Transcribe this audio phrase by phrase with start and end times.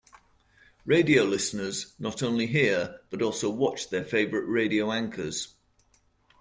[0.83, 5.53] Radio listeners not only hear, but also watch their favorite radio anchors.